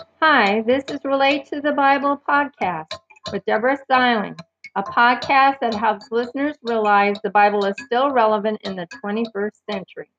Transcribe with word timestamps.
Hi, 0.00 0.62
this 0.62 0.84
is 0.88 1.00
Relate 1.04 1.46
to 1.46 1.60
the 1.60 1.72
Bible 1.72 2.20
podcast 2.28 2.92
with 3.32 3.44
Deborah 3.44 3.76
Styling, 3.84 4.36
a 4.76 4.82
podcast 4.82 5.58
that 5.60 5.74
helps 5.74 6.10
listeners 6.10 6.56
realize 6.62 7.16
the 7.22 7.30
Bible 7.30 7.64
is 7.64 7.74
still 7.84 8.10
relevant 8.10 8.60
in 8.62 8.76
the 8.76 8.86
21st 9.04 9.50
century. 9.70 10.10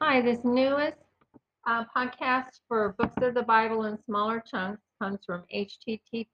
Hi, 0.00 0.20
this 0.20 0.38
newest 0.42 0.96
uh, 1.66 1.84
podcast 1.94 2.60
for 2.66 2.94
books 2.98 3.14
of 3.22 3.34
the 3.34 3.42
Bible 3.42 3.84
in 3.84 3.98
smaller 4.04 4.40
chunks 4.40 4.82
comes 5.00 5.20
from 5.24 5.44
HTTP. 5.54 6.26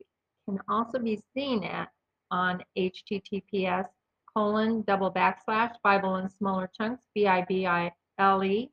Can 0.47 0.61
also 0.69 0.99
be 0.99 1.21
seen 1.35 1.65
at 1.65 1.89
on 2.31 2.63
HTTPS 2.79 3.89
colon 4.33 4.83
double 4.83 5.13
backslash 5.13 5.75
Bible 5.83 6.17
in 6.17 6.29
smaller 6.31 6.71
chunks 6.77 7.03
B 7.15 7.27
I 7.27 7.45
B 7.49 7.67
I 7.67 7.93
L 8.19 8.45
E 8.45 8.71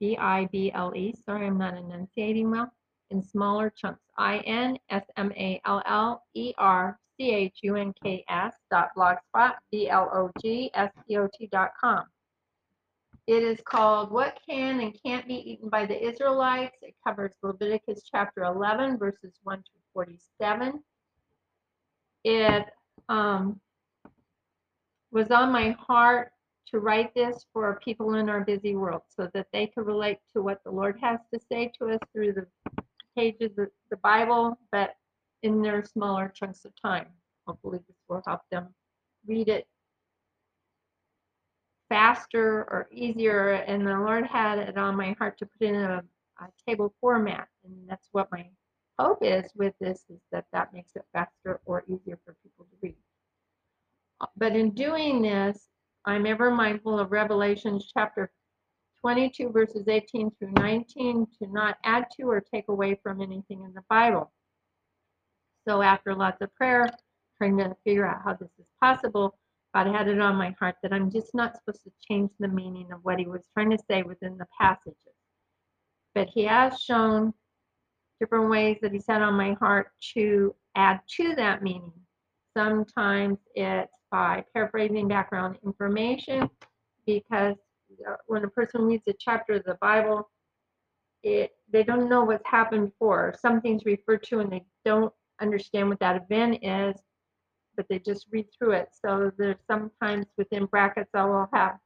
B 0.00 0.16
I 0.18 0.48
B 0.52 0.72
L 0.72 0.92
E. 0.94 1.14
Sorry, 1.24 1.46
I'm 1.46 1.58
not 1.58 1.76
enunciating 1.76 2.50
well. 2.50 2.72
In 3.10 3.22
smaller 3.22 3.70
chunks. 3.70 4.00
I 4.18 4.38
N 4.38 4.78
S 4.90 5.04
M 5.16 5.32
A 5.32 5.60
L 5.64 5.82
L 5.86 6.22
E 6.34 6.52
R 6.58 6.98
C 7.16 7.30
H 7.30 7.58
U 7.62 7.76
N 7.76 7.92
K 8.02 8.24
S 8.28 8.54
dot 8.70 8.90
blogspot 8.96 9.54
B 9.70 9.88
L 9.88 10.10
O 10.12 10.30
G 10.40 10.70
S 10.74 10.90
P 11.06 11.16
O 11.16 11.28
T 11.38 11.48
dot 11.52 11.70
com. 11.80 12.04
It 13.26 13.42
is 13.42 13.60
called 13.64 14.10
What 14.10 14.38
Can 14.46 14.80
and 14.80 14.94
Can't 15.02 15.26
Be 15.26 15.36
Eaten 15.52 15.70
by 15.70 15.86
the 15.86 15.98
Israelites. 16.06 16.76
It 16.82 16.94
covers 17.06 17.32
Leviticus 17.42 18.02
chapter 18.10 18.44
11, 18.44 18.98
verses 18.98 19.32
1 19.44 19.56
through 19.56 19.80
47. 19.94 20.82
It 22.24 22.66
um, 23.08 23.58
was 25.10 25.30
on 25.30 25.50
my 25.52 25.70
heart 25.70 26.32
to 26.74 26.80
write 26.80 27.14
this 27.14 27.46
for 27.52 27.78
people 27.84 28.14
in 28.14 28.28
our 28.28 28.40
busy 28.40 28.74
world 28.74 29.02
so 29.08 29.30
that 29.32 29.46
they 29.52 29.64
can 29.64 29.84
relate 29.84 30.18
to 30.32 30.42
what 30.42 30.60
the 30.64 30.70
Lord 30.72 30.98
has 31.00 31.20
to 31.32 31.38
say 31.48 31.70
to 31.78 31.90
us 31.90 32.00
through 32.12 32.32
the 32.32 32.46
pages 33.16 33.56
of 33.58 33.68
the 33.92 33.96
Bible, 33.98 34.58
but 34.72 34.96
in 35.44 35.62
their 35.62 35.84
smaller 35.84 36.32
chunks 36.34 36.64
of 36.64 36.72
time. 36.82 37.06
Hopefully, 37.46 37.78
this 37.86 37.96
will 38.08 38.22
help 38.26 38.40
them 38.50 38.74
read 39.24 39.48
it 39.48 39.68
faster 41.88 42.62
or 42.62 42.88
easier. 42.90 43.50
And 43.50 43.86
the 43.86 43.92
Lord 43.92 44.26
had 44.26 44.58
it 44.58 44.76
on 44.76 44.96
my 44.96 45.14
heart 45.16 45.38
to 45.38 45.46
put 45.46 45.68
in 45.68 45.76
a, 45.76 46.02
a 46.40 46.48
table 46.68 46.92
format, 47.00 47.46
and 47.64 47.72
that's 47.88 48.08
what 48.10 48.32
my 48.32 48.48
hope 48.98 49.18
is 49.22 49.44
with 49.54 49.74
this 49.80 50.02
is 50.10 50.18
that 50.32 50.46
that 50.52 50.72
makes 50.72 50.96
it 50.96 51.04
faster 51.12 51.60
or 51.66 51.84
easier 51.86 52.18
for 52.24 52.34
people 52.42 52.64
to 52.64 52.76
read. 52.82 52.96
But 54.36 54.56
in 54.56 54.70
doing 54.70 55.22
this, 55.22 55.68
I'm 56.06 56.26
ever 56.26 56.50
mindful 56.50 56.98
of 56.98 57.12
Revelations 57.12 57.90
chapter 57.90 58.30
22, 59.00 59.48
verses 59.48 59.88
18 59.88 60.30
through 60.38 60.52
19, 60.52 61.26
to 61.38 61.46
not 61.50 61.78
add 61.82 62.06
to 62.16 62.24
or 62.24 62.42
take 62.42 62.66
away 62.68 63.00
from 63.02 63.22
anything 63.22 63.62
in 63.62 63.72
the 63.72 63.82
Bible. 63.88 64.30
So, 65.66 65.80
after 65.80 66.14
lots 66.14 66.42
of 66.42 66.54
prayer, 66.56 66.86
trying 67.38 67.56
to 67.56 67.74
figure 67.84 68.06
out 68.06 68.20
how 68.22 68.34
this 68.34 68.50
is 68.58 68.66
possible, 68.82 69.38
God 69.74 69.86
had 69.86 70.08
it 70.08 70.20
on 70.20 70.36
my 70.36 70.54
heart 70.60 70.76
that 70.82 70.92
I'm 70.92 71.10
just 71.10 71.34
not 71.34 71.56
supposed 71.56 71.84
to 71.84 71.92
change 72.06 72.30
the 72.38 72.48
meaning 72.48 72.92
of 72.92 73.00
what 73.02 73.18
He 73.18 73.26
was 73.26 73.42
trying 73.54 73.70
to 73.70 73.78
say 73.90 74.02
within 74.02 74.36
the 74.36 74.46
passages. 74.60 74.98
But 76.14 76.28
He 76.28 76.44
has 76.44 76.82
shown 76.82 77.32
different 78.20 78.50
ways 78.50 78.76
that 78.82 78.92
He's 78.92 79.06
had 79.08 79.22
on 79.22 79.34
my 79.34 79.54
heart 79.54 79.88
to 80.16 80.54
add 80.76 81.00
to 81.16 81.34
that 81.36 81.62
meaning. 81.62 81.92
Sometimes 82.54 83.38
it's 83.54 83.96
by 84.14 84.44
paraphrasing 84.54 85.08
background 85.08 85.58
information 85.64 86.48
because 87.04 87.56
when 88.28 88.44
a 88.44 88.48
person 88.48 88.82
reads 88.82 89.02
a 89.08 89.14
chapter 89.18 89.54
of 89.54 89.64
the 89.64 89.76
Bible, 89.80 90.30
it 91.24 91.50
they 91.72 91.82
don't 91.82 92.08
know 92.08 92.22
what's 92.22 92.46
happened 92.46 92.90
before. 92.90 93.34
Something's 93.36 93.84
referred 93.84 94.22
to 94.28 94.38
and 94.38 94.52
they 94.52 94.64
don't 94.84 95.12
understand 95.42 95.88
what 95.88 95.98
that 95.98 96.22
event 96.22 96.60
is, 96.62 96.94
but 97.76 97.86
they 97.88 97.98
just 97.98 98.28
read 98.30 98.46
through 98.56 98.74
it. 98.74 98.90
So 99.04 99.32
there's 99.36 99.56
sometimes 99.66 100.26
within 100.38 100.66
brackets 100.66 101.10
I 101.12 101.24
will 101.24 101.48
have 101.52 101.78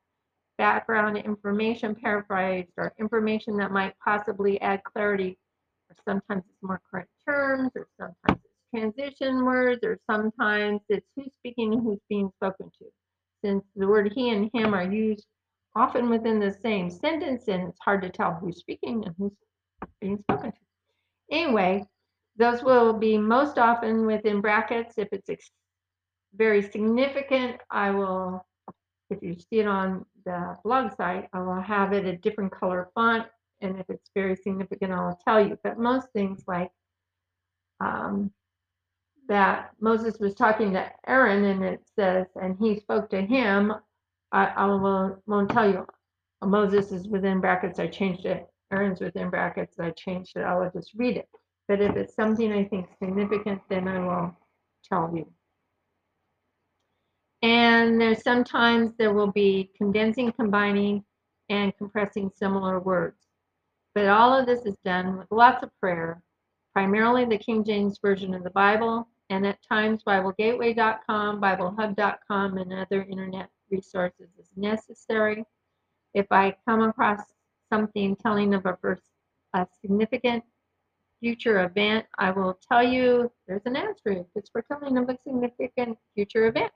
background 0.58 1.16
information 1.16 1.94
paraphrased 1.94 2.72
or 2.76 2.92
information 3.00 3.56
that 3.56 3.72
might 3.72 3.94
possibly 4.04 4.60
add 4.60 4.84
clarity. 4.84 5.38
Or 5.88 5.96
sometimes 6.06 6.44
it's 6.46 6.62
more 6.62 6.82
current 6.90 7.08
terms, 7.26 7.70
or 7.74 7.88
sometimes 7.98 8.42
transition 8.74 9.44
words, 9.44 9.84
or 9.84 9.98
sometimes 10.10 10.80
it's 10.88 11.06
who's 11.16 11.32
speaking 11.38 11.72
and 11.72 11.82
who's 11.82 12.00
being 12.08 12.30
spoken 12.36 12.70
to. 12.78 12.86
Since 13.44 13.64
the 13.76 13.86
word 13.86 14.12
he 14.14 14.30
and 14.30 14.50
him 14.52 14.74
are 14.74 14.90
used 14.90 15.26
often 15.76 16.08
within 16.08 16.40
the 16.40 16.52
same 16.52 16.90
sentence, 16.90 17.48
and 17.48 17.68
it's 17.68 17.78
hard 17.80 18.02
to 18.02 18.10
tell 18.10 18.34
who's 18.34 18.58
speaking 18.58 19.04
and 19.04 19.14
who's 19.18 19.32
being 20.00 20.18
spoken 20.18 20.52
to. 20.52 20.58
Anyway, 21.30 21.84
those 22.36 22.62
will 22.62 22.92
be 22.92 23.16
most 23.18 23.58
often 23.58 24.06
within 24.06 24.40
brackets. 24.40 24.94
If 24.96 25.08
it's 25.12 25.50
very 26.34 26.62
significant, 26.62 27.60
I 27.70 27.90
will, 27.90 28.44
if 29.10 29.22
you 29.22 29.34
see 29.34 29.60
it 29.60 29.66
on 29.66 30.04
the 30.24 30.56
blog 30.64 30.94
site, 30.96 31.28
I 31.32 31.40
will 31.40 31.60
have 31.60 31.92
it 31.92 32.06
a 32.06 32.16
different 32.16 32.52
color 32.52 32.90
font. 32.94 33.26
And 33.60 33.78
if 33.78 33.86
it's 33.88 34.10
very 34.14 34.36
significant, 34.36 34.92
I'll 34.92 35.18
tell 35.26 35.44
you. 35.44 35.58
But 35.64 35.78
most 35.78 36.08
things 36.12 36.44
like 36.46 36.70
um, 37.80 38.30
that 39.28 39.70
Moses 39.80 40.18
was 40.18 40.34
talking 40.34 40.72
to 40.72 40.90
Aaron, 41.06 41.44
and 41.44 41.64
it 41.64 41.82
says, 41.94 42.26
and 42.40 42.56
he 42.58 42.80
spoke 42.80 43.10
to 43.10 43.20
him. 43.20 43.72
I, 44.32 44.46
I 44.46 44.66
will, 44.66 45.22
won't 45.26 45.50
tell 45.50 45.70
you. 45.70 45.86
Moses 46.42 46.92
is 46.92 47.08
within 47.08 47.40
brackets. 47.40 47.78
I 47.78 47.88
changed 47.88 48.24
it. 48.24 48.48
Aaron's 48.72 49.00
within 49.00 49.30
brackets. 49.30 49.78
I 49.78 49.90
changed 49.90 50.36
it. 50.36 50.42
I 50.42 50.56
will 50.56 50.70
just 50.70 50.92
read 50.94 51.16
it. 51.16 51.28
But 51.66 51.80
if 51.80 51.96
it's 51.96 52.14
something 52.14 52.52
I 52.52 52.64
think 52.64 52.88
significant, 53.02 53.60
then 53.68 53.88
I 53.88 54.00
will 54.00 54.36
tell 54.88 55.12
you. 55.14 55.30
And 57.42 58.00
there's 58.00 58.22
sometimes 58.22 58.92
there 58.98 59.12
will 59.12 59.30
be 59.30 59.70
condensing, 59.76 60.32
combining, 60.32 61.04
and 61.48 61.76
compressing 61.76 62.30
similar 62.34 62.80
words. 62.80 63.26
But 63.94 64.08
all 64.08 64.38
of 64.38 64.46
this 64.46 64.64
is 64.66 64.76
done 64.84 65.18
with 65.18 65.28
lots 65.30 65.62
of 65.62 65.70
prayer, 65.80 66.22
primarily 66.72 67.24
the 67.24 67.38
King 67.38 67.64
James 67.64 67.98
Version 68.00 68.34
of 68.34 68.44
the 68.44 68.50
Bible, 68.50 69.08
and 69.30 69.46
at 69.46 69.58
times 69.66 70.02
BibleGateway.com, 70.06 71.40
BibleHub.com, 71.40 72.58
and 72.58 72.72
other 72.72 73.02
internet 73.02 73.48
resources 73.70 74.28
is 74.38 74.48
necessary. 74.56 75.44
If 76.14 76.26
I 76.30 76.56
come 76.66 76.82
across 76.82 77.20
something 77.70 78.16
telling 78.16 78.54
of 78.54 78.64
a, 78.64 78.76
a 79.54 79.66
significant 79.80 80.42
future 81.20 81.64
event, 81.64 82.06
I 82.18 82.30
will 82.30 82.58
tell 82.70 82.82
you 82.82 83.30
there's 83.46 83.66
an 83.66 83.76
answer 83.76 84.24
it's 84.34 84.50
for 84.50 84.62
telling 84.62 84.96
of 84.96 85.08
a 85.08 85.18
significant 85.24 85.98
future 86.14 86.46
event. 86.46 86.72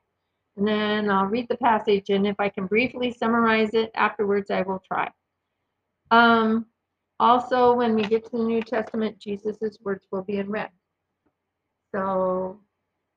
And 0.56 0.68
then 0.68 1.10
I'll 1.10 1.26
read 1.26 1.48
the 1.48 1.56
passage, 1.56 2.10
and 2.10 2.26
if 2.26 2.36
I 2.38 2.50
can 2.50 2.66
briefly 2.66 3.10
summarize 3.10 3.70
it 3.72 3.90
afterwards, 3.94 4.50
I 4.50 4.60
will 4.60 4.82
try. 4.86 5.10
Um, 6.10 6.66
also, 7.18 7.72
when 7.72 7.94
we 7.94 8.02
get 8.02 8.24
to 8.24 8.30
the 8.32 8.44
New 8.44 8.60
Testament, 8.60 9.18
Jesus' 9.18 9.78
words 9.82 10.06
will 10.10 10.22
be 10.22 10.36
in 10.36 10.50
red. 10.50 10.68
So, 11.94 12.58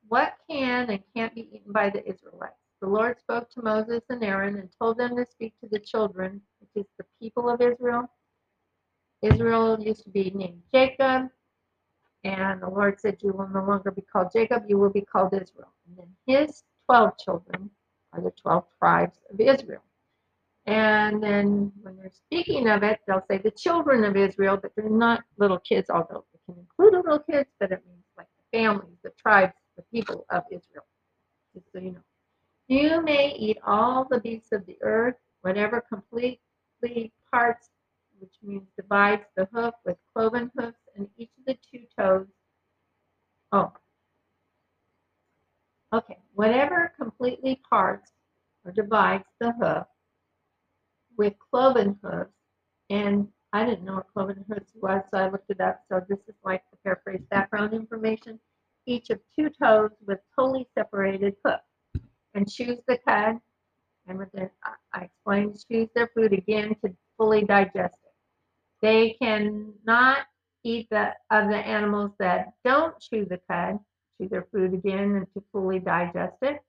what 0.08 0.34
can 0.48 0.90
and 0.90 1.02
can't 1.14 1.34
be 1.34 1.48
eaten 1.52 1.72
by 1.72 1.90
the 1.90 2.06
Israelites? 2.08 2.54
The 2.80 2.88
Lord 2.88 3.18
spoke 3.18 3.50
to 3.50 3.62
Moses 3.62 4.02
and 4.10 4.22
Aaron 4.22 4.56
and 4.56 4.68
told 4.78 4.98
them 4.98 5.16
to 5.16 5.24
speak 5.24 5.54
to 5.60 5.68
the 5.68 5.78
children, 5.78 6.40
which 6.60 6.84
is 6.84 6.90
the 6.98 7.04
people 7.20 7.48
of 7.48 7.60
Israel. 7.60 8.10
Israel 9.22 9.80
used 9.80 10.04
to 10.04 10.10
be 10.10 10.30
named 10.30 10.62
Jacob, 10.72 11.30
and 12.24 12.60
the 12.60 12.68
Lord 12.68 13.00
said, 13.00 13.18
You 13.22 13.32
will 13.32 13.48
no 13.48 13.64
longer 13.64 13.90
be 13.90 14.02
called 14.02 14.30
Jacob, 14.32 14.64
you 14.68 14.78
will 14.78 14.90
be 14.90 15.00
called 15.00 15.32
Israel. 15.32 15.72
And 15.88 15.98
then 15.98 16.08
his 16.26 16.64
12 16.86 17.18
children 17.18 17.70
are 18.12 18.20
the 18.20 18.32
12 18.32 18.64
tribes 18.78 19.18
of 19.32 19.40
Israel. 19.40 19.82
And 20.66 21.22
then 21.22 21.72
when 21.82 21.96
they're 21.96 22.10
speaking 22.10 22.68
of 22.68 22.82
it, 22.82 23.00
they'll 23.06 23.24
say 23.30 23.38
the 23.38 23.52
children 23.52 24.04
of 24.04 24.16
Israel, 24.16 24.58
but 24.60 24.72
they're 24.76 24.90
not 24.90 25.22
little 25.38 25.60
kids, 25.60 25.88
although 25.88 26.24
it 26.34 26.40
can 26.44 26.58
include 26.58 26.94
little 26.94 27.20
kids, 27.20 27.48
but 27.60 27.70
it 27.70 27.82
means 27.86 28.02
families, 28.56 28.96
the 29.02 29.12
tribes, 29.20 29.52
the 29.76 29.82
people 29.92 30.24
of 30.30 30.42
Israel. 30.50 30.86
Just 31.54 31.66
so 31.72 31.78
you 31.78 31.92
know. 31.92 32.00
You 32.68 33.02
may 33.02 33.34
eat 33.36 33.58
all 33.64 34.06
the 34.10 34.20
beasts 34.20 34.52
of 34.52 34.64
the 34.66 34.78
earth, 34.82 35.16
whatever 35.42 35.84
completely 35.92 37.12
parts, 37.30 37.68
which 38.18 38.34
means 38.42 38.66
divides 38.76 39.24
the 39.36 39.46
hoof 39.52 39.74
with 39.84 39.96
cloven 40.12 40.50
hoofs 40.56 40.80
and 40.96 41.06
each 41.18 41.30
of 41.38 41.44
the 41.46 41.58
two 41.70 41.84
toes. 41.98 42.26
Oh, 43.52 43.72
okay. 45.92 46.18
Whatever 46.34 46.92
completely 46.98 47.60
parts 47.68 48.10
or 48.64 48.72
divides 48.72 49.24
the 49.38 49.52
hoof 49.52 49.86
with 51.16 51.34
cloven 51.50 51.98
hoofs, 52.02 52.32
and 52.90 53.28
I 53.52 53.64
didn't 53.64 53.84
know 53.84 53.94
what 53.94 54.12
cloven 54.12 54.44
hoofs 54.48 54.72
was, 54.74 55.02
so 55.10 55.18
I 55.18 55.30
looked 55.30 55.50
it 55.50 55.60
up. 55.60 55.80
So 55.88 56.00
this 56.08 56.18
is 56.28 56.34
like 56.44 56.62
the 56.70 56.76
paraphrase 56.84 57.22
background 57.30 57.72
information. 57.72 58.38
Each 58.86 59.10
of 59.10 59.20
two 59.34 59.50
toes 59.50 59.90
with 60.06 60.18
totally 60.38 60.66
separated 60.76 61.36
hoofs 61.44 62.04
and 62.34 62.50
chews 62.50 62.78
the 62.86 62.98
cud. 63.06 63.38
And 64.06 64.18
with 64.18 64.34
it, 64.34 64.52
I 64.92 65.04
explained 65.04 65.58
chews 65.68 65.88
their 65.94 66.08
food 66.14 66.32
again 66.32 66.76
to 66.84 66.94
fully 67.16 67.42
digest 67.42 67.96
it. 68.04 68.14
They 68.82 69.16
cannot 69.20 70.26
eat 70.62 70.88
the 70.90 71.12
of 71.30 71.48
the 71.48 71.56
animals 71.56 72.12
that 72.18 72.52
don't 72.64 72.98
chew 73.00 73.24
the 73.24 73.40
cud, 73.50 73.78
chew 74.16 74.28
their 74.28 74.46
food 74.52 74.74
again 74.74 75.16
and 75.16 75.26
to 75.34 75.42
fully 75.50 75.78
digest 75.78 76.36
it, 76.42 76.60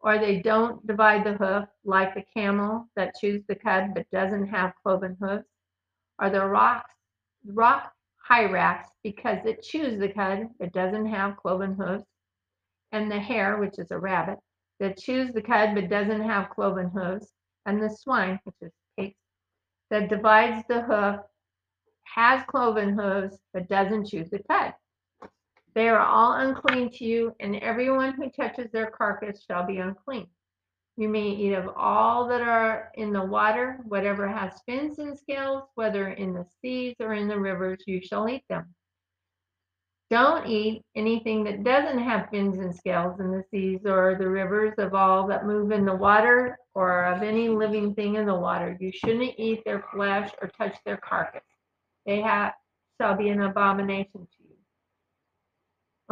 or 0.00 0.18
they 0.18 0.40
don't 0.40 0.84
divide 0.86 1.24
the 1.24 1.34
hoof 1.34 1.68
like 1.84 2.14
the 2.14 2.24
camel 2.34 2.88
that 2.96 3.14
chews 3.20 3.42
the 3.48 3.54
cud 3.54 3.92
but 3.94 4.10
doesn't 4.10 4.46
have 4.46 4.72
cloven 4.82 5.16
hooves, 5.20 5.44
or 6.20 6.30
the 6.30 6.44
rocks, 6.44 6.90
rock 7.46 7.92
hyrax 8.28 8.84
because 9.02 9.38
it 9.44 9.62
chews 9.62 9.98
the 9.98 10.08
cud 10.08 10.48
but 10.58 10.72
doesn't 10.72 11.06
have 11.06 11.36
cloven 11.36 11.74
hooves, 11.74 12.04
and 12.92 13.10
the 13.10 13.18
hare, 13.18 13.58
which 13.58 13.78
is 13.78 13.90
a 13.90 13.98
rabbit, 13.98 14.38
that 14.78 14.98
chews 14.98 15.32
the 15.32 15.42
cud 15.42 15.74
but 15.74 15.88
doesn't 15.88 16.22
have 16.22 16.50
cloven 16.50 16.90
hooves, 16.90 17.32
and 17.66 17.82
the 17.82 17.90
swine, 17.90 18.38
which 18.44 18.56
is 18.60 18.72
pigs, 18.98 19.16
that 19.90 20.08
divides 20.08 20.64
the 20.68 20.82
hoof, 20.82 21.20
has 22.04 22.42
cloven 22.44 22.98
hooves, 22.98 23.38
but 23.52 23.68
doesn't 23.68 24.06
chew 24.06 24.24
the 24.24 24.42
cud. 24.50 24.74
They 25.74 25.88
are 25.88 26.00
all 26.00 26.32
unclean 26.32 26.90
to 26.92 27.04
you, 27.04 27.34
and 27.40 27.56
everyone 27.56 28.14
who 28.14 28.28
touches 28.30 28.70
their 28.72 28.90
carcass 28.90 29.44
shall 29.44 29.64
be 29.64 29.78
unclean. 29.78 30.26
You 31.00 31.08
may 31.08 31.30
eat 31.30 31.54
of 31.54 31.66
all 31.78 32.28
that 32.28 32.42
are 32.42 32.92
in 32.92 33.10
the 33.10 33.24
water, 33.24 33.80
whatever 33.84 34.28
has 34.28 34.60
fins 34.66 34.98
and 34.98 35.18
scales, 35.18 35.62
whether 35.74 36.08
in 36.08 36.34
the 36.34 36.44
seas 36.60 36.94
or 37.00 37.14
in 37.14 37.26
the 37.26 37.40
rivers, 37.40 37.78
you 37.86 38.02
shall 38.02 38.28
eat 38.28 38.44
them. 38.50 38.74
Don't 40.10 40.46
eat 40.46 40.84
anything 40.94 41.42
that 41.44 41.64
doesn't 41.64 42.00
have 42.00 42.28
fins 42.28 42.58
and 42.58 42.76
scales 42.76 43.18
in 43.18 43.30
the 43.30 43.42
seas 43.50 43.86
or 43.86 44.16
the 44.20 44.28
rivers 44.28 44.74
of 44.76 44.92
all 44.92 45.26
that 45.28 45.46
move 45.46 45.72
in 45.72 45.86
the 45.86 45.96
water 45.96 46.58
or 46.74 47.06
of 47.06 47.22
any 47.22 47.48
living 47.48 47.94
thing 47.94 48.16
in 48.16 48.26
the 48.26 48.34
water. 48.34 48.76
You 48.78 48.92
shouldn't 48.92 49.38
eat 49.38 49.64
their 49.64 49.82
flesh 49.94 50.30
or 50.42 50.48
touch 50.48 50.76
their 50.84 50.98
carcass. 50.98 51.40
They 52.04 52.20
have 52.20 52.52
shall 53.00 53.16
be 53.16 53.30
an 53.30 53.40
abomination 53.40 54.28
to 54.36 54.42
you. 54.50 54.56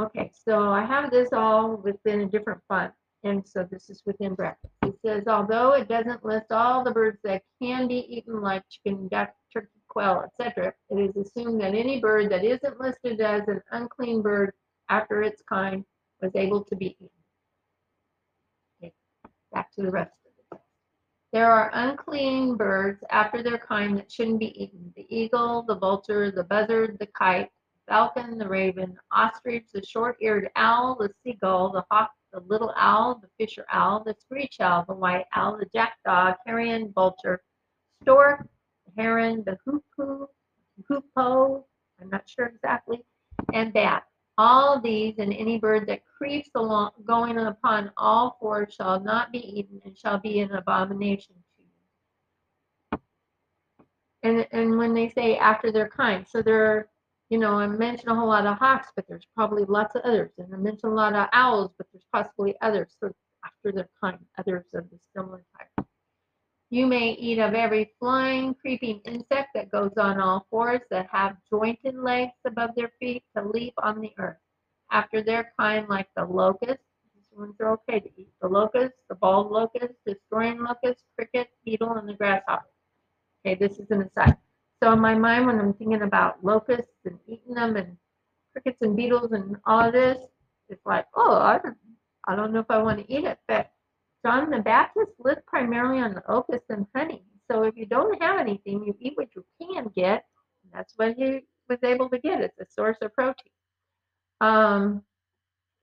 Okay, 0.06 0.30
so 0.46 0.70
I 0.70 0.82
have 0.86 1.10
this 1.10 1.28
all 1.34 1.76
within 1.76 2.22
a 2.22 2.26
different 2.26 2.62
font, 2.68 2.94
and 3.28 3.46
so 3.46 3.66
this 3.70 3.90
is 3.90 4.02
within 4.06 4.34
brackets. 4.34 4.72
It 4.82 4.96
says, 5.04 5.24
although 5.26 5.72
it 5.72 5.88
doesn't 5.88 6.24
list 6.24 6.50
all 6.50 6.82
the 6.82 6.90
birds 6.90 7.18
that 7.24 7.42
can 7.62 7.86
be 7.86 8.06
eaten, 8.16 8.40
like 8.40 8.62
chicken, 8.68 9.08
duck, 9.08 9.30
turkey, 9.52 9.68
quail, 9.88 10.24
etc., 10.40 10.72
it 10.90 10.96
is 10.96 11.16
assumed 11.16 11.60
that 11.60 11.74
any 11.74 12.00
bird 12.00 12.30
that 12.30 12.44
isn't 12.44 12.80
listed 12.80 13.20
as 13.20 13.42
an 13.48 13.60
unclean 13.72 14.22
bird 14.22 14.52
after 14.88 15.22
its 15.22 15.42
kind 15.48 15.84
was 16.20 16.32
able 16.34 16.64
to 16.64 16.76
be 16.76 16.86
eaten. 16.86 17.08
Okay, 18.82 18.92
back 19.52 19.72
to 19.72 19.82
the 19.82 19.90
rest 19.90 20.12
of 20.26 20.32
the. 20.50 20.58
There 21.32 21.50
are 21.50 21.70
unclean 21.74 22.56
birds 22.56 23.04
after 23.10 23.42
their 23.42 23.58
kind 23.58 23.98
that 23.98 24.10
shouldn't 24.10 24.40
be 24.40 24.62
eaten. 24.62 24.92
The 24.96 25.06
eagle, 25.10 25.62
the 25.62 25.76
vulture, 25.76 26.30
the 26.30 26.44
buzzard, 26.44 26.96
the 26.98 27.06
kite, 27.06 27.50
falcon, 27.86 28.38
the 28.38 28.48
raven, 28.48 28.96
ostrich, 29.12 29.66
the 29.72 29.84
short-eared 29.84 30.48
owl, 30.56 30.96
the 30.98 31.10
seagull, 31.22 31.70
the 31.72 31.84
hawk, 31.90 32.10
the 32.32 32.40
little 32.40 32.72
owl, 32.76 33.20
the 33.20 33.28
fisher 33.38 33.64
owl, 33.72 34.02
the 34.04 34.14
screech 34.18 34.56
owl, 34.60 34.84
the 34.88 34.94
white 34.94 35.24
owl, 35.34 35.58
the 35.58 35.66
jackdaw, 35.72 36.34
carrion, 36.46 36.92
vulture, 36.94 37.42
stork, 38.02 38.46
heron, 38.96 39.42
the 39.46 39.56
hoopoe, 39.64 40.28
hoopoe, 40.88 41.64
I'm 42.00 42.10
not 42.10 42.28
sure 42.28 42.46
exactly, 42.46 43.04
and 43.52 43.72
bat. 43.72 44.04
All 44.36 44.80
these 44.80 45.18
and 45.18 45.32
any 45.32 45.58
bird 45.58 45.88
that 45.88 46.02
creeps 46.16 46.50
along, 46.54 46.90
going 47.04 47.38
upon 47.38 47.90
all 47.96 48.36
fours 48.38 48.72
shall 48.72 49.00
not 49.00 49.32
be 49.32 49.38
eaten 49.38 49.80
and 49.84 49.98
shall 49.98 50.18
be 50.18 50.38
an 50.40 50.52
abomination 50.52 51.34
to 51.34 51.62
you. 52.92 52.98
And, 54.22 54.46
and 54.52 54.78
when 54.78 54.94
they 54.94 55.08
say 55.08 55.36
after 55.36 55.72
their 55.72 55.88
kind, 55.88 56.24
so 56.28 56.40
there 56.40 56.64
are 56.66 56.88
you 57.30 57.38
know, 57.38 57.54
I 57.54 57.66
mentioned 57.66 58.10
a 58.10 58.14
whole 58.14 58.28
lot 58.28 58.46
of 58.46 58.58
hawks, 58.58 58.88
but 58.96 59.06
there's 59.08 59.26
probably 59.34 59.64
lots 59.64 59.94
of 59.94 60.02
others. 60.02 60.32
And 60.38 60.52
I 60.52 60.56
mentioned 60.56 60.92
a 60.92 60.96
lot 60.96 61.14
of 61.14 61.28
owls, 61.32 61.72
but 61.76 61.86
there's 61.92 62.06
possibly 62.12 62.54
others. 62.62 62.96
So 63.00 63.12
after 63.44 63.72
their 63.72 63.88
kind, 64.02 64.18
others 64.38 64.66
of 64.74 64.88
the 64.90 64.98
similar 65.14 65.44
type. 65.56 65.86
You 66.70 66.86
may 66.86 67.12
eat 67.12 67.38
of 67.38 67.54
every 67.54 67.92
flying, 67.98 68.54
creeping 68.54 69.00
insect 69.06 69.50
that 69.54 69.70
goes 69.70 69.92
on 69.96 70.20
all 70.20 70.46
fours 70.50 70.80
that 70.90 71.08
have 71.10 71.36
jointed 71.50 71.96
legs 71.96 72.32
above 72.46 72.70
their 72.76 72.92
feet 73.00 73.24
to 73.36 73.42
leap 73.42 73.74
on 73.78 74.00
the 74.00 74.12
earth. 74.18 74.36
After 74.90 75.22
their 75.22 75.52
kind, 75.58 75.88
like 75.88 76.08
the 76.16 76.24
locust, 76.24 76.80
these 77.14 77.24
ones 77.32 77.56
are 77.60 77.72
okay 77.72 78.00
to 78.00 78.08
eat. 78.20 78.32
The 78.40 78.48
locust, 78.48 78.94
the 79.08 79.14
bald 79.14 79.50
locust, 79.50 79.94
destroying 80.06 80.62
locust, 80.62 81.04
cricket, 81.14 81.48
beetle, 81.64 81.94
and 81.94 82.08
the 82.08 82.14
grasshopper. 82.14 82.68
Okay, 83.46 83.54
this 83.54 83.78
is 83.78 83.90
an 83.90 84.02
aside. 84.02 84.36
So 84.82 84.92
in 84.92 85.00
my 85.00 85.14
mind, 85.14 85.46
when 85.46 85.58
I'm 85.58 85.74
thinking 85.74 86.02
about 86.02 86.44
locusts 86.44 86.92
and 87.04 87.18
eating 87.26 87.54
them 87.54 87.76
and 87.76 87.96
crickets 88.52 88.78
and 88.80 88.96
beetles 88.96 89.32
and 89.32 89.56
all 89.66 89.90
this, 89.90 90.18
it's 90.68 90.84
like, 90.86 91.06
oh, 91.16 91.36
I 91.36 91.58
don't, 91.58 91.76
I 92.26 92.36
don't 92.36 92.52
know 92.52 92.60
if 92.60 92.70
I 92.70 92.82
want 92.82 92.98
to 92.98 93.12
eat 93.12 93.24
it. 93.24 93.38
But 93.48 93.70
John 94.24 94.50
the 94.50 94.58
Baptist 94.58 95.12
lived 95.18 95.46
primarily 95.46 96.00
on 96.00 96.20
locusts 96.28 96.70
and 96.70 96.86
honey. 96.94 97.24
So 97.50 97.62
if 97.62 97.76
you 97.76 97.86
don't 97.86 98.22
have 98.22 98.38
anything, 98.38 98.84
you 98.84 98.96
eat 99.00 99.14
what 99.16 99.28
you 99.34 99.44
can 99.60 99.90
get. 99.96 100.24
that's 100.72 100.92
what 100.96 101.14
he 101.16 101.40
was 101.68 101.78
able 101.82 102.08
to 102.10 102.18
get. 102.18 102.40
It's 102.40 102.58
a 102.60 102.66
source 102.70 102.98
of 103.02 103.12
protein. 103.14 103.52
Um, 104.40 105.02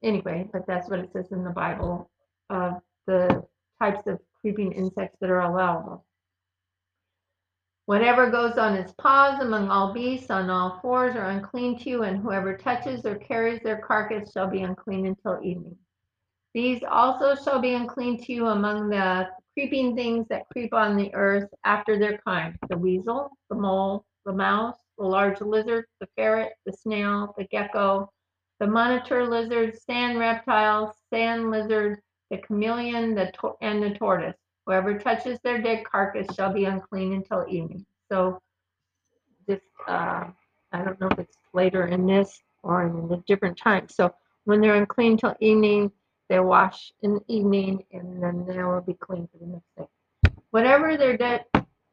anyway, 0.03 0.47
but 0.53 0.65
that's 0.67 0.89
what 0.89 0.99
it 0.99 1.09
says 1.11 1.31
in 1.31 1.43
the 1.43 1.49
Bible 1.49 2.09
of 2.49 2.81
the 3.07 3.43
types 3.81 4.07
of 4.07 4.19
creeping 4.41 4.71
insects 4.71 5.17
that 5.19 5.29
are 5.29 5.41
allowable. 5.41 6.05
Whatever 7.87 8.31
goes 8.31 8.57
on 8.57 8.73
its 8.73 8.93
paws 8.93 9.39
among 9.41 9.69
all 9.69 9.93
beasts 9.93 10.31
on 10.31 10.49
all 10.49 10.79
fours 10.81 11.15
are 11.15 11.29
unclean 11.29 11.77
to 11.79 11.89
you, 11.89 12.03
and 12.03 12.17
whoever 12.17 12.57
touches 12.57 13.05
or 13.05 13.15
carries 13.15 13.61
their 13.61 13.77
carcass 13.77 14.31
shall 14.31 14.47
be 14.47 14.63
unclean 14.63 15.05
until 15.05 15.39
evening. 15.43 15.77
These 16.55 16.83
also 16.89 17.35
shall 17.35 17.59
be 17.59 17.73
unclean 17.73 18.23
to 18.23 18.33
you 18.33 18.47
among 18.47 18.89
the 18.89 19.29
creeping 19.53 19.95
things 19.95 20.27
that 20.29 20.47
creep 20.51 20.73
on 20.73 20.97
the 20.97 21.13
earth 21.13 21.49
after 21.63 21.99
their 21.99 22.17
kind 22.19 22.57
the 22.69 22.77
weasel, 22.77 23.29
the 23.49 23.55
mole, 23.55 24.05
the 24.25 24.33
mouse, 24.33 24.77
the 24.97 25.05
large 25.05 25.39
lizard, 25.41 25.85
the 25.99 26.07
ferret, 26.15 26.53
the 26.65 26.73
snail, 26.73 27.35
the 27.37 27.43
gecko, 27.45 28.09
the 28.59 28.67
monitor 28.67 29.27
lizard, 29.27 29.77
sand 29.77 30.17
reptiles, 30.17 30.95
sand 31.13 31.51
lizard, 31.51 31.99
the 32.31 32.37
chameleon, 32.39 33.13
the 33.13 33.31
and 33.61 33.83
the 33.83 33.91
tortoise. 33.91 34.37
Whoever 34.65 34.97
touches 34.97 35.39
their 35.43 35.61
dead 35.61 35.83
carcass 35.85 36.27
shall 36.35 36.51
be 36.51 36.65
unclean 36.65 37.13
until 37.13 37.45
evening. 37.47 37.85
So 38.11 38.41
this, 39.47 39.61
uh, 39.87 40.25
I 40.71 40.83
don't 40.83 40.99
know 40.99 41.07
if 41.11 41.19
it's 41.19 41.37
later 41.53 41.87
in 41.87 42.05
this 42.07 42.41
or 42.63 42.87
in 42.87 43.11
a 43.13 43.17
different 43.27 43.57
time. 43.57 43.87
So 43.89 44.13
when 44.45 44.61
they're 44.61 44.75
unclean 44.75 45.17
till 45.17 45.35
evening, 45.39 45.91
they 46.29 46.39
wash 46.39 46.91
in 47.03 47.15
the 47.15 47.21
evening 47.27 47.83
and 47.91 48.21
then 48.21 48.45
they 48.47 48.63
will 48.63 48.81
be 48.81 48.95
clean 48.95 49.27
for 49.31 49.37
the 49.37 49.45
next 49.45 49.75
day. 49.77 50.33
Whatever 50.49 50.97
their 50.97 51.17
dead, 51.17 51.45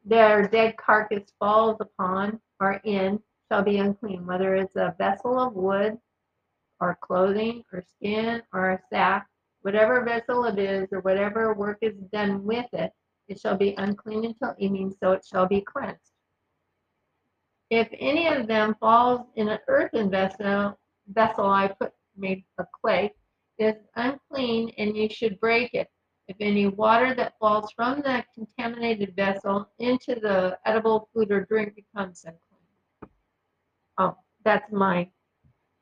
their 0.04 0.48
dead 0.48 0.76
carcass 0.78 1.30
falls 1.38 1.76
upon 1.80 2.40
or 2.58 2.80
in 2.84 3.20
shall 3.50 3.62
be 3.62 3.78
unclean, 3.78 4.24
whether 4.26 4.54
it's 4.54 4.76
a 4.76 4.94
vessel 4.96 5.38
of 5.38 5.52
wood 5.52 5.98
or 6.80 6.98
clothing 7.02 7.64
or 7.72 7.82
skin 7.96 8.42
or 8.54 8.70
a 8.70 8.80
sack 8.88 9.28
Whatever 9.62 10.04
vessel 10.04 10.44
it 10.44 10.58
is, 10.58 10.88
or 10.92 11.00
whatever 11.00 11.54
work 11.54 11.78
is 11.82 11.94
done 12.12 12.44
with 12.44 12.66
it, 12.72 12.92
it 13.28 13.40
shall 13.40 13.56
be 13.56 13.74
unclean 13.78 14.24
until 14.24 14.54
evening, 14.58 14.92
so 15.00 15.12
it 15.12 15.24
shall 15.24 15.46
be 15.46 15.60
cleansed. 15.60 16.12
If 17.70 17.88
any 17.98 18.26
of 18.26 18.48
them 18.48 18.74
falls 18.80 19.26
in 19.36 19.48
an 19.48 19.60
earthen 19.68 20.10
vessel, 20.10 20.78
vessel 21.06 21.46
I 21.46 21.68
put 21.68 21.92
made 22.16 22.44
of 22.58 22.66
clay, 22.80 23.12
is 23.58 23.76
unclean, 23.94 24.72
and 24.78 24.96
you 24.96 25.08
should 25.08 25.38
break 25.38 25.72
it. 25.74 25.88
If 26.26 26.36
any 26.40 26.66
water 26.66 27.14
that 27.14 27.34
falls 27.38 27.72
from 27.72 28.00
the 28.00 28.24
contaminated 28.34 29.14
vessel 29.14 29.70
into 29.78 30.16
the 30.16 30.58
edible 30.66 31.08
food 31.14 31.30
or 31.30 31.44
drink 31.44 31.74
becomes 31.76 32.24
unclean. 32.24 33.10
Oh, 33.98 34.16
that's 34.44 34.72
my, 34.72 35.08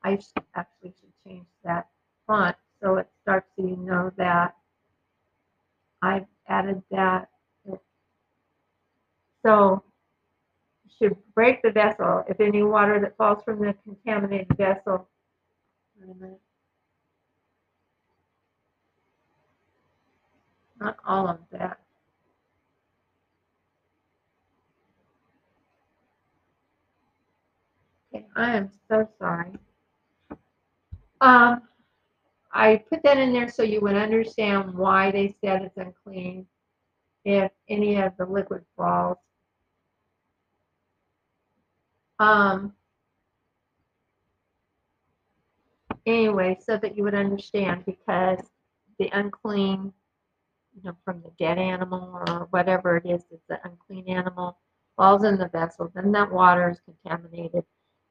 I 0.03 0.19
actually 0.55 0.93
should 0.99 1.13
change 1.25 1.47
that 1.63 1.87
font 2.27 2.55
so 2.81 2.95
it 2.95 3.07
starts 3.31 3.47
so 3.57 3.65
you 3.65 3.77
know 3.77 4.11
that 4.17 4.55
I've 6.01 6.25
added 6.49 6.83
that. 6.91 7.29
So 9.45 9.83
you 10.83 10.91
should 10.99 11.17
break 11.33 11.61
the 11.61 11.71
vessel 11.71 12.23
if 12.27 12.41
any 12.41 12.61
water 12.61 12.99
that 12.99 13.15
falls 13.15 13.41
from 13.43 13.59
the 13.59 13.73
contaminated 13.85 14.57
vessel. 14.57 15.07
Not 20.79 20.97
all 21.07 21.27
of 21.27 21.39
that. 21.51 21.79
Okay, 28.13 28.25
I 28.35 28.57
am 28.57 28.71
so 28.89 29.07
sorry. 29.19 29.53
Um, 31.21 31.61
I 32.61 32.77
put 32.91 33.01
that 33.01 33.17
in 33.17 33.33
there 33.33 33.49
so 33.49 33.63
you 33.63 33.81
would 33.81 33.95
understand 33.95 34.75
why 34.75 35.09
they 35.09 35.35
said 35.43 35.63
it's 35.63 35.77
unclean 35.77 36.45
if 37.25 37.51
any 37.67 37.95
of 37.95 38.15
the 38.17 38.25
liquid 38.27 38.63
falls. 38.77 39.17
Um, 42.19 42.73
anyway, 46.05 46.59
so 46.63 46.77
that 46.77 46.95
you 46.95 47.01
would 47.01 47.15
understand, 47.15 47.83
because 47.83 48.41
the 48.99 49.09
unclean, 49.11 49.91
you 50.75 50.83
know, 50.83 50.95
from 51.03 51.23
the 51.23 51.31
dead 51.39 51.57
animal 51.57 52.21
or 52.27 52.47
whatever 52.51 52.95
it 52.97 53.07
is, 53.07 53.23
it's 53.31 53.49
an 53.49 53.57
unclean 53.63 54.07
animal, 54.07 54.59
falls 54.97 55.23
in 55.23 55.39
the 55.39 55.47
vessel, 55.47 55.91
then 55.95 56.11
that 56.11 56.31
water 56.31 56.69
is 56.69 56.79
contaminated 56.81 57.63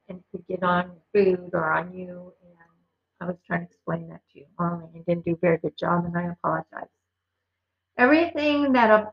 and 0.09 0.21
could 0.29 0.45
get 0.45 0.61
on 0.61 0.91
food 1.13 1.51
or 1.53 1.71
on 1.71 1.93
you. 1.93 2.33
I 3.21 3.25
was 3.25 3.37
trying 3.45 3.61
to 3.61 3.65
explain 3.67 4.09
that 4.09 4.21
to 4.33 4.39
you 4.39 4.45
and 4.57 5.05
didn't 5.05 5.25
do 5.25 5.33
a 5.33 5.37
very 5.37 5.59
good 5.59 5.77
job, 5.77 6.05
and 6.05 6.17
I 6.17 6.31
apologize. 6.31 6.89
Everything 7.97 8.73
that 8.73 8.89
a 8.89 9.11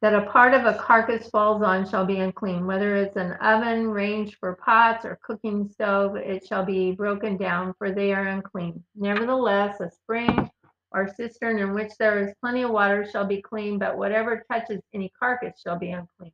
that 0.00 0.14
a 0.14 0.30
part 0.30 0.54
of 0.54 0.64
a 0.64 0.78
carcass 0.78 1.28
falls 1.28 1.60
on 1.62 1.88
shall 1.88 2.04
be 2.04 2.20
unclean, 2.20 2.66
whether 2.66 2.94
it's 2.94 3.16
an 3.16 3.32
oven, 3.34 3.88
range 3.88 4.36
for 4.38 4.54
pots, 4.54 5.04
or 5.04 5.18
cooking 5.22 5.68
stove, 5.68 6.14
it 6.14 6.46
shall 6.46 6.64
be 6.64 6.92
broken 6.92 7.36
down, 7.36 7.74
for 7.78 7.90
they 7.90 8.12
are 8.12 8.28
unclean. 8.28 8.82
Nevertheless, 8.94 9.80
a 9.80 9.90
spring 9.90 10.50
or 10.92 11.08
cistern 11.08 11.58
in 11.58 11.74
which 11.74 11.90
there 11.98 12.24
is 12.24 12.34
plenty 12.40 12.62
of 12.62 12.70
water 12.70 13.08
shall 13.10 13.24
be 13.24 13.42
clean, 13.42 13.76
but 13.78 13.98
whatever 13.98 14.44
touches 14.50 14.80
any 14.94 15.12
carcass 15.18 15.60
shall 15.60 15.78
be 15.78 15.90
unclean. 15.90 16.32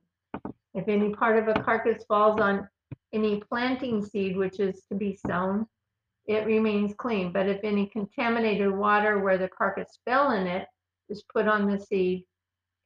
If 0.74 0.88
any 0.88 1.14
part 1.14 1.38
of 1.38 1.48
a 1.48 1.62
carcass 1.62 2.04
falls 2.04 2.40
on 2.40 2.68
any 3.14 3.40
planting 3.48 4.04
seed 4.04 4.36
which 4.36 4.60
is 4.60 4.82
to 4.90 4.94
be 4.94 5.18
sown, 5.26 5.66
it 6.26 6.46
remains 6.46 6.94
clean. 6.94 7.32
But 7.32 7.48
if 7.48 7.62
any 7.62 7.86
contaminated 7.86 8.70
water 8.70 9.18
where 9.18 9.38
the 9.38 9.48
carcass 9.48 9.98
fell 10.04 10.32
in 10.32 10.46
it 10.46 10.66
is 11.08 11.24
put 11.32 11.48
on 11.48 11.70
the 11.70 11.78
seed, 11.78 12.24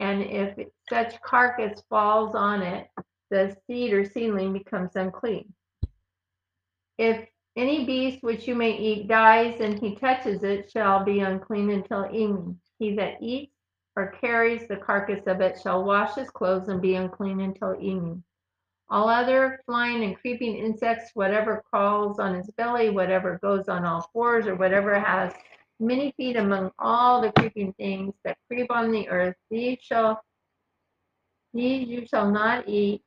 and 0.01 0.23
if 0.23 0.57
such 0.89 1.21
carcass 1.23 1.83
falls 1.89 2.35
on 2.35 2.63
it, 2.63 2.89
the 3.31 3.57
seed 3.67 3.93
or 3.93 4.05
seedling 4.05 4.53
becomes 4.53 4.97
unclean. 4.97 5.53
If 6.99 7.29
any 7.57 7.85
beast 7.85 8.23
which 8.23 8.47
you 8.47 8.55
may 8.55 8.77
eat 8.77 9.09
dies 9.09 9.61
and 9.61 9.79
he 9.81 9.97
touches 9.97 10.45
it 10.45 10.71
shall 10.71 11.05
be 11.05 11.21
unclean 11.21 11.71
until 11.71 12.07
evening. 12.13 12.59
He 12.79 12.95
that 12.95 13.21
eats 13.21 13.53
or 13.97 14.13
carries 14.21 14.69
the 14.69 14.77
carcass 14.77 15.27
of 15.27 15.41
it 15.41 15.61
shall 15.61 15.83
wash 15.83 16.15
his 16.15 16.31
clothes 16.31 16.69
and 16.69 16.81
be 16.81 16.95
unclean 16.95 17.41
until 17.41 17.75
evening. 17.81 18.23
All 18.91 19.09
other 19.09 19.61
flying 19.67 20.03
and 20.03 20.19
creeping 20.19 20.57
insects, 20.57 21.11
whatever 21.15 21.63
crawls 21.71 22.19
on 22.19 22.35
its 22.35 22.51
belly, 22.53 22.91
whatever 22.91 23.39
goes 23.43 23.69
on 23.69 23.85
all 23.85 24.09
fours, 24.13 24.47
or 24.47 24.55
whatever 24.55 24.99
has 24.99 25.33
many 25.79 26.13
feet 26.17 26.37
among 26.37 26.71
all 26.79 27.21
the 27.21 27.33
creeping 27.33 27.73
things 27.75 28.15
that 28.25 28.39
creep 28.49 28.71
on 28.71 28.91
the 28.91 29.09
earth, 29.09 29.37
these 29.51 29.79
shall 29.81 30.23
these 31.55 31.89
you 31.89 32.07
shall 32.07 32.31
not 32.31 32.69
eat, 32.69 33.03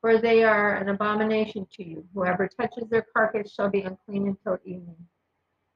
for 0.00 0.18
they 0.18 0.42
are 0.42 0.76
an 0.76 0.88
abomination 0.88 1.66
to 1.72 1.84
you. 1.84 2.04
Whoever 2.14 2.48
touches 2.48 2.88
their 2.88 3.06
carcass 3.14 3.52
shall 3.52 3.68
be 3.68 3.82
unclean 3.82 4.26
until 4.28 4.58
evening. 4.64 4.96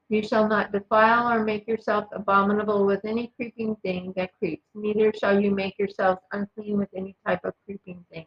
You 0.09 0.23
shall 0.23 0.49
not 0.49 0.73
defile 0.73 1.33
or 1.33 1.45
make 1.45 1.67
yourself 1.67 2.07
abominable 2.13 2.87
with 2.87 3.05
any 3.05 3.33
creeping 3.37 3.77
thing 3.77 4.13
that 4.17 4.37
creeps, 4.39 4.67
neither 4.75 5.13
shall 5.13 5.41
you 5.41 5.51
make 5.51 5.79
yourselves 5.79 6.21
unclean 6.33 6.79
with 6.79 6.91
any 6.95 7.17
type 7.27 7.45
of 7.45 7.55
creeping 7.65 8.05
thing, 8.11 8.27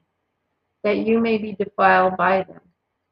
that 0.88 1.06
you 1.06 1.20
may 1.20 1.38
be 1.38 1.52
defiled 1.52 2.16
by 2.16 2.44
them. 2.44 2.62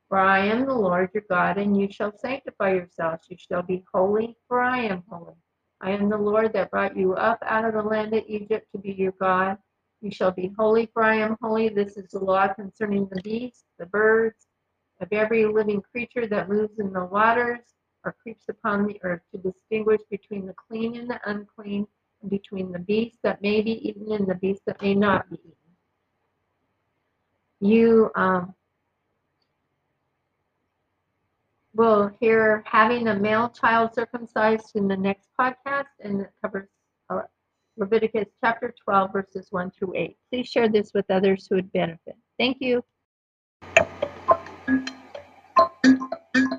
For 0.07 0.17
I 0.17 0.45
am 0.45 0.65
the 0.65 0.73
Lord 0.73 1.09
your 1.13 1.25
God, 1.29 1.57
and 1.57 1.77
you 1.77 1.91
shall 1.91 2.17
sanctify 2.17 2.71
yourselves. 2.75 3.25
You 3.29 3.35
shall 3.37 3.63
be 3.63 3.83
holy, 3.93 4.37
for 4.47 4.61
I 4.61 4.79
am 4.83 5.03
holy. 5.09 5.33
I 5.81 5.91
am 5.91 6.07
the 6.07 6.17
Lord 6.17 6.53
that 6.53 6.71
brought 6.71 6.95
you 6.95 7.15
up 7.15 7.37
out 7.45 7.65
of 7.65 7.73
the 7.73 7.81
land 7.81 8.13
of 8.13 8.23
Egypt 8.27 8.67
to 8.71 8.77
be 8.77 8.93
your 8.93 9.11
God. 9.19 9.57
You 9.99 10.09
shall 10.09 10.31
be 10.31 10.53
holy, 10.57 10.89
for 10.93 11.03
I 11.03 11.15
am 11.15 11.35
holy. 11.41 11.67
This 11.67 11.97
is 11.97 12.11
the 12.11 12.19
law 12.19 12.47
concerning 12.47 13.09
the 13.11 13.21
beasts, 13.23 13.65
the 13.77 13.87
birds, 13.87 14.47
of 15.01 15.09
every 15.11 15.45
living 15.45 15.81
creature 15.81 16.27
that 16.27 16.47
moves 16.47 16.79
in 16.79 16.93
the 16.93 17.03
waters 17.03 17.59
or 18.05 18.15
creeps 18.23 18.45
upon 18.47 18.87
the 18.87 19.01
earth, 19.03 19.23
to 19.33 19.37
distinguish 19.37 19.99
between 20.09 20.45
the 20.45 20.55
clean 20.69 20.95
and 20.95 21.09
the 21.09 21.19
unclean, 21.25 21.85
and 22.21 22.31
between 22.31 22.71
the 22.71 22.79
beast 22.79 23.17
that 23.23 23.41
may 23.41 23.61
be 23.61 23.85
eaten 23.85 24.13
and 24.13 24.27
the 24.27 24.35
beast 24.35 24.61
that 24.65 24.81
may 24.81 24.95
not 24.95 25.29
be 25.29 25.35
eaten. 25.43 25.64
You 27.59 28.11
um, 28.15 28.53
We'll 31.75 32.09
hear 32.21 32.63
having 32.65 33.09
a 33.09 33.19
male 33.19 33.49
child 33.49 33.93
circumcised 33.93 34.71
in 34.75 34.87
the 34.87 34.95
next 34.95 35.27
podcast, 35.37 35.91
and 35.99 36.21
it 36.21 36.29
covers 36.41 36.69
uh, 37.09 37.23
Leviticus 37.75 38.29
chapter 38.41 38.73
12, 38.81 39.11
verses 39.11 39.47
1 39.49 39.71
through 39.71 39.93
8. 39.93 40.17
Please 40.31 40.47
share 40.47 40.69
this 40.69 40.91
with 40.93 41.03
others 41.09 41.47
who 41.49 41.57
would 41.57 41.69
benefit. 41.73 42.15
Thank 42.39 42.57
you. 42.61 42.81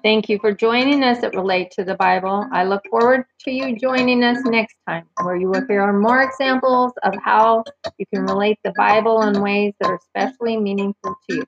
Thank 0.06 0.28
you 0.28 0.38
for 0.38 0.52
joining 0.52 1.02
us 1.02 1.25
at 1.25 1.34
Relate 1.34 1.72
to 1.72 1.82
the 1.82 1.96
Bible. 1.96 2.46
I 2.52 2.62
look 2.62 2.84
forward 2.88 3.25
to 3.40 3.50
you 3.50 3.76
joining 3.76 4.22
us 4.22 4.38
next 4.44 4.76
time, 4.88 5.04
where 5.25 5.34
you 5.34 5.48
will 5.48 5.66
hear 5.66 5.92
more 5.92 6.22
examples 6.22 6.92
of 7.02 7.16
how 7.25 7.64
you 7.98 8.06
can 8.14 8.22
relate 8.22 8.56
the 8.62 8.72
Bible 8.76 9.22
in 9.22 9.42
ways 9.42 9.75
that 9.80 9.90
are 9.90 9.96
especially 9.96 10.58
meaningful 10.58 11.16
to 11.28 11.36
you. 11.38 11.44